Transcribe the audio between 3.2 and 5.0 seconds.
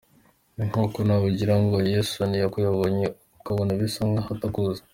ukabona bisa nk’aho atakuzi.